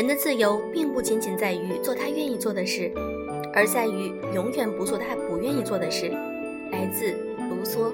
[0.00, 2.90] 人的自由并不仅仅在于做他愿意做的事，
[3.52, 6.08] 而在于永远不做他不愿意做的事。
[6.72, 7.14] 来自
[7.50, 7.92] 卢梭。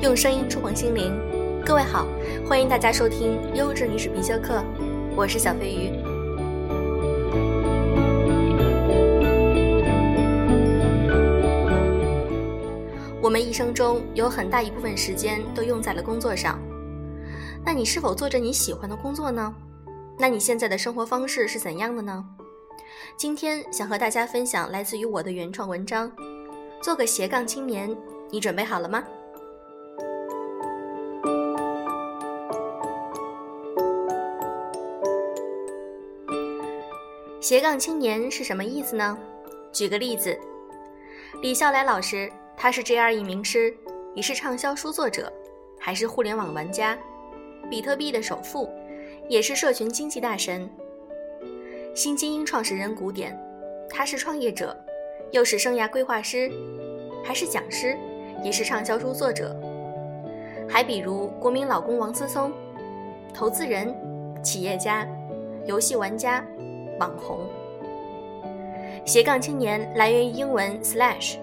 [0.00, 1.12] 用声音触碰心灵，
[1.66, 2.08] 各位好，
[2.48, 4.54] 欢迎大家收听《优质女史必修课》，
[5.14, 6.07] 我是小飞鱼。
[13.38, 16.58] 一生中有很大一部分时间都用在了工作上，
[17.64, 19.54] 那你是否做着你喜欢的工作呢？
[20.18, 22.24] 那你现在的生活方式是怎样的呢？
[23.16, 26.10] 今天想和大家分享来自于我的原创文章，
[26.80, 27.90] 《做个斜杠青年》，
[28.30, 29.04] 你准备好了吗？
[37.40, 39.16] 斜杠青年是什么意思呢？
[39.72, 40.36] 举个例子，
[41.40, 42.30] 李笑来老师，
[42.60, 43.72] 他是 GRE 名师，
[44.14, 45.32] 也是畅销书作者，
[45.78, 46.98] 还是互联网玩家，
[47.70, 48.68] 比特币的首富，
[49.28, 50.68] 也是社群经济大神。
[51.94, 53.38] 新精英创始人古典，
[53.88, 54.76] 他是创业者，
[55.30, 56.50] 又是生涯规划师，
[57.22, 57.96] 还是讲师，
[58.42, 59.56] 也是畅销书作者。
[60.68, 62.52] 还比如国民老公王思聪，
[63.32, 63.94] 投资人，
[64.42, 65.06] 企业家，
[65.64, 66.44] 游戏玩家。
[66.98, 67.38] 网红，
[69.06, 71.36] 斜杠青年来源于英文 slash，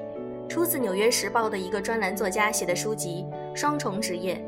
[0.56, 3.26] 出自《纽约时报》的一个专栏作家写的书籍
[3.58, 4.42] 《双重职业》，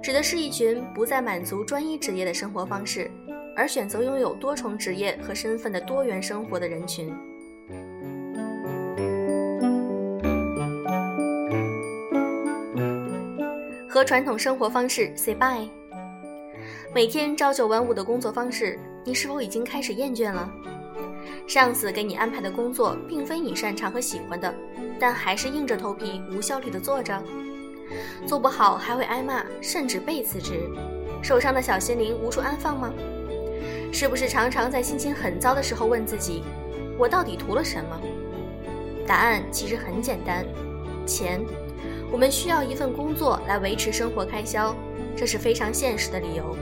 [0.00, 3.08] 指的是一群不再满足专一职业的生活方式，
[3.54, 7.14] 而选择拥有多重职业和身份的多元生活的人群。
[13.88, 15.68] 和传统生活方式 say bye，
[16.92, 18.76] 每天朝九晚五的工作方式。
[19.04, 20.52] 你是否已经开始厌倦了？
[21.46, 24.52] 上司给你安排的工作并非你擅长和喜欢的，
[24.98, 27.22] 但还是硬着头皮无效率的做着，
[28.26, 30.68] 做不好还会挨骂，甚至被辞职。
[31.22, 32.92] 受伤的小心灵无处安放吗？
[33.92, 36.42] 是不是常常在心情很糟的时候问自己：
[36.98, 38.00] 我到底图了什么？
[39.06, 40.44] 答案其实很简单：
[41.06, 41.40] 钱。
[42.10, 44.74] 我们需要一份工作来维持生活开销，
[45.16, 46.56] 这是非常现实的理由。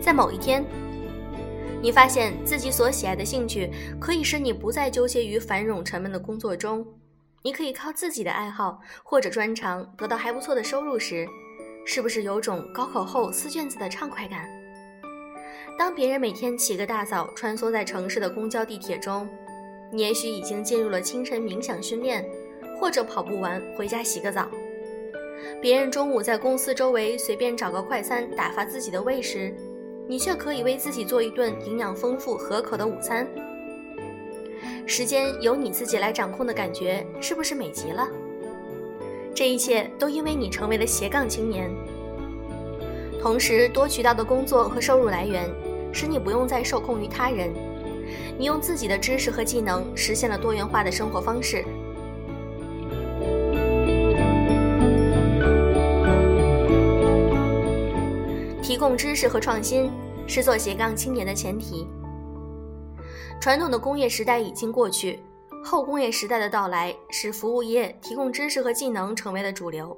[0.00, 0.64] 在某一天。
[1.82, 3.68] 你发现自己所喜爱的兴趣
[4.00, 6.86] 可以使你不再纠结于繁冗沉闷的工作中，
[7.42, 11.26] 你可以靠自己的爱好或者专长得到还不错的收入时，
[11.84, 14.48] 是不是有种高考后撕卷子的畅快感？
[15.76, 19.28] 当别人每天起个大早穿梭在城市的公交地铁中，
[19.90, 22.24] 你也许已经进入了清晨冥想训练，
[22.78, 24.48] 或者跑步完回家洗个澡。
[25.60, 29.52] 别人中午在公司周围随便找个快餐打发自己的胃时。
[30.08, 33.26] 你却可以为自己做一顿营养丰富、可口的午餐。
[34.86, 38.08] 时间由你自己来掌控的感觉，是不是美极了？
[39.34, 41.70] 这一切都因为你成为了斜杠青年。
[43.20, 45.48] 同时，多渠道的工作和收入来源，
[45.92, 47.52] 使你不用再受控于他人。
[48.36, 51.64] 你用自己的知识和技能，实现了多元化的生活方式。
[58.72, 59.90] 提供知识和创新
[60.26, 61.86] 是做斜杠青年的前提。
[63.38, 65.22] 传统的工业时代已经过去，
[65.62, 69.94] 后工业时代的到来使服务业提供知识和技能成为了主流。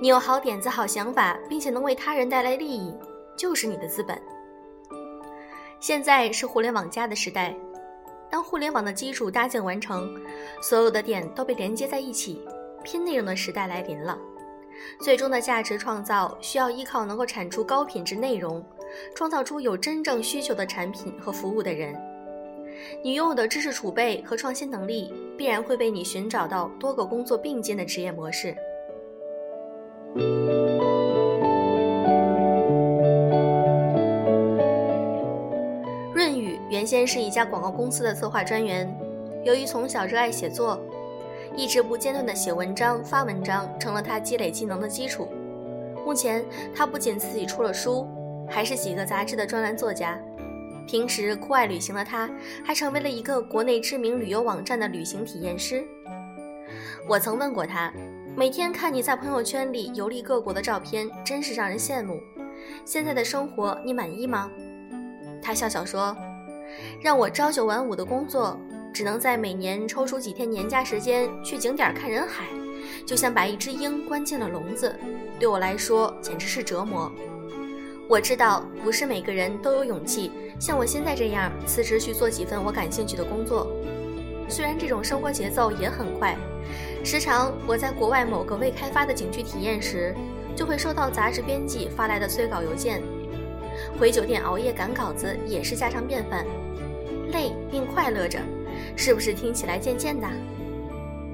[0.00, 2.90] 你有好点子、好想法，并且能为他人带来利益，
[3.36, 4.18] 就是你的资本。
[5.78, 7.54] 现在是互联网加的时代，
[8.30, 10.10] 当互联网的基础搭建完成，
[10.62, 12.40] 所有的点都被连接在一起，
[12.82, 14.18] 拼内容的时代来临了。
[15.00, 18.64] 最终的价值创造需要依靠能够产出高品质内容，
[19.14, 21.94] 创造出有真正需求的产品和服务的人。
[23.02, 28.54] 你拥有的知识储备和创新能力，必然会被你寻找到多个工作并肩的职业模式。
[36.14, 38.88] 润宇原先是一家广告公司的策划专员，
[39.44, 40.80] 由于从小热爱写作。
[41.56, 45.28] 一直不间断的写文章、发文章，成了他积累技能的基础。
[46.04, 46.44] 目前，
[46.74, 48.08] 他不仅自己出了书，
[48.48, 50.18] 还是几个杂志的专栏作家。
[50.86, 52.28] 平时酷爱旅行的他，
[52.64, 55.84] 还成为了一个国内知名旅游网站的旅行体验师。
[57.06, 57.92] 我曾问过他，
[58.36, 62.20] 每天看你在朋友圈里游历各国的照片，真是让人羡慕。
[62.84, 64.50] 现在的生活你满意吗？
[65.42, 66.16] 他笑笑说
[67.00, 68.58] ：“让我朝九晚五的工作。”
[68.92, 72.44] 只能在每年抽出几天年假时间去景点看人海，
[73.06, 74.94] 就像把一只鹰关进了笼子，
[75.38, 77.10] 对我来说简直是折磨。
[78.08, 83.70] 我知道不是每个人都有勇气像我现在这样辞职去做几份我感兴趣的工作，
[84.48, 86.36] 虽然这种生活节奏也很快，
[87.04, 90.12] 时常我在国外某个未开发的景区体验时，
[90.56, 93.00] 就会收到杂志编辑发来的催稿邮件。
[93.96, 96.44] 回酒店熬夜赶稿子也是家常便饭，
[97.32, 98.40] 累并快乐着，
[98.96, 100.28] 是不是听起来贱贱的？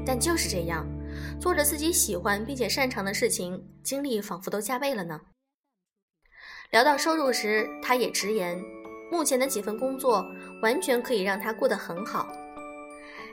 [0.04, 0.86] 但就是这样，
[1.40, 5.20] 做着自己喜欢并且擅长的事情，精力仿佛都加倍了呢。
[6.70, 8.60] 聊到收入时，他也直言，
[9.10, 10.24] 目前的几份工作
[10.62, 12.28] 完全可以让他过得很好，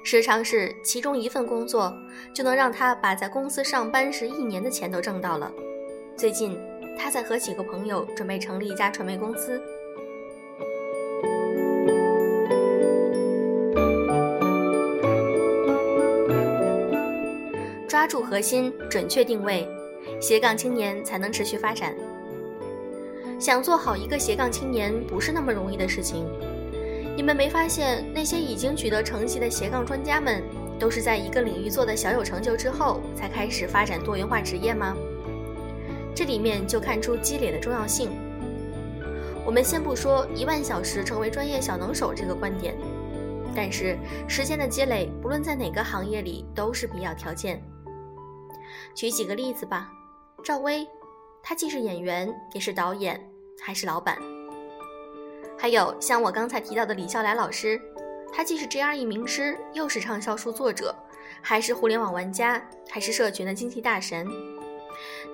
[0.04, 1.94] 时常是其中一份工作
[2.34, 5.52] 就能让他把在公司上班时一年的钱都挣到了。
[6.18, 6.58] 最近。
[6.96, 9.60] 他在和几个朋友准备成立一家传媒公司，
[18.04, 19.66] 抓住核心，准确定位，
[20.20, 21.96] 斜杠青年才能持续发展。
[23.40, 26.26] 想做好一个斜杠青年不是那么容易的事情。
[27.16, 30.44] 你们没发现那些已经取得成绩的斜杠专家们，
[30.78, 34.94] 都是在一个领域做的小有成就之后，才开始发展多元化职业吗？
[36.14, 38.12] 这里面就看出积累的重要性。
[39.46, 42.76] 我们先不说一万小时成为专业小能手这个观点，
[43.56, 43.98] 但是
[44.28, 47.64] 时间的积累，不论在哪个行业里都是必要条件。
[48.96, 49.92] 举几个例子吧，
[50.44, 50.88] 赵薇，
[51.42, 53.30] 她既是演员，也是导演，
[53.62, 54.18] 还是老板。
[55.58, 57.80] 还有像我刚才提到的李笑来老师，
[58.34, 60.94] 他既是 GRE 名师，又是畅销书作者，
[61.42, 64.28] 还是互联网玩家，还是社群的经济大神。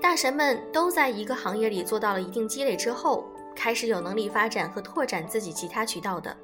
[0.01, 3.25] 大神们都在一个行业里做到了一定积累之后，
[3.55, 6.35] 开始有能力发展和拓展自己其他渠道的。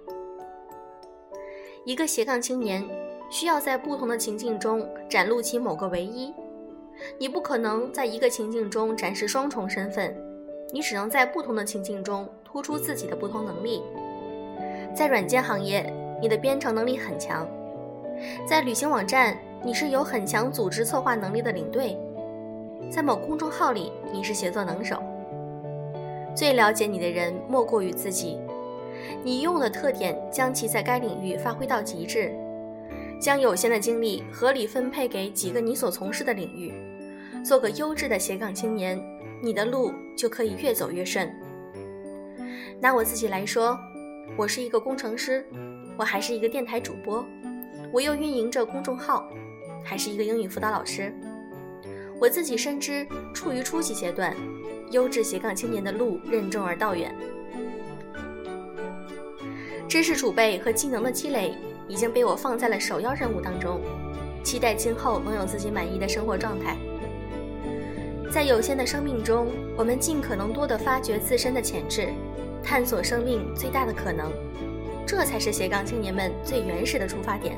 [1.84, 2.84] 一个斜杠青年
[3.30, 6.34] 需要在不同的情境中展露其某个唯一，
[7.18, 10.16] 你不可能在一个情境中展示双重身份，
[10.72, 13.84] 你只能在不同的情境中突出自己的不同能力。
[14.94, 17.46] 在软件行业，你的编程能力很强；
[18.48, 21.98] 在旅行网站，你是有很强组织策划能力的领队。
[22.90, 25.02] 在某公众号里，你是写作能手。
[26.36, 28.40] 最了解你的人莫过于自己。
[29.24, 32.34] 你拥有的特点，将其在该领域发挥到极致，
[33.20, 36.74] 将有限的精力合理分配给几个你所从事的领域，
[37.44, 39.02] 做个优质的斜杠青年，
[39.42, 41.32] 你的路就可以越走越顺。
[42.80, 43.80] 拿我自己来说，
[44.38, 45.46] 我是一个工程师，
[45.98, 47.26] 我还是一个电台主播，
[47.92, 49.28] 我又运营着公众号，
[49.84, 51.14] 还是一个英语辅导老师。
[52.20, 54.36] 我自己深知，处于初级阶段，
[54.92, 57.14] 优质斜杠青年的路任重而道远。
[59.88, 61.54] 知识储备和技能的积累
[61.88, 63.82] 已经被我放在了首要任务当中，
[64.44, 66.78] 期待今后能有自己满意的生活状态。
[68.32, 69.48] 在有限的生命中，
[69.78, 72.10] 我们尽可能多的发掘自身的潜质，
[72.64, 74.32] 探索生命最大的可能，
[75.06, 77.58] 这才是斜杠青年们最原始的出发点。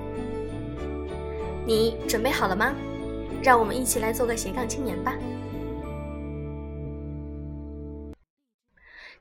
[1.66, 2.76] 你准备好了吗？
[3.42, 5.16] 让我们一起来做个斜杠青年吧。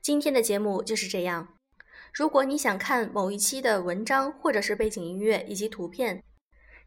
[0.01, 1.56] 今天的节目就是这样。
[2.17, 6.23] 如果你想看某一期的文章或者是背景音乐以及图片，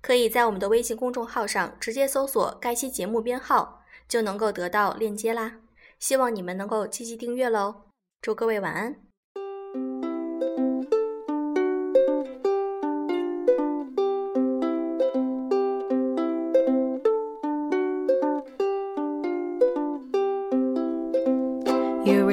[0.02, 5.60] 可以在我们的微信公众号上直接搜索该期节目编号，就能够得到链接啦。
[6.00, 7.84] 希望你们能够积极订阅喽。
[8.20, 9.09] 祝各位晚安。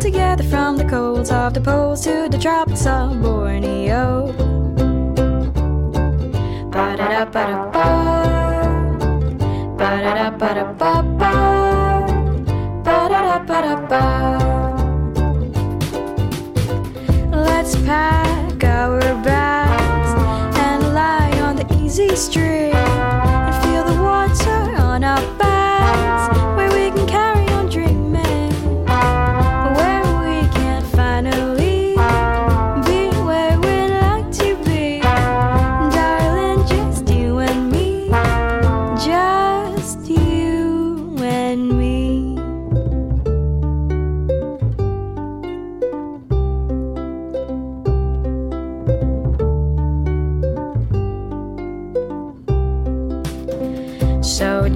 [0.00, 4.26] Together from the colds of the poles to the tropics of Borneo.
[17.32, 20.10] Let's pack our bags
[20.58, 22.47] and lie on the easy street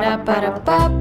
[0.00, 0.99] ba da ba da ba